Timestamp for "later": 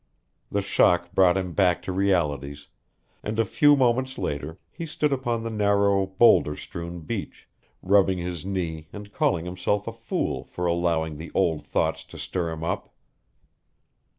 4.17-4.57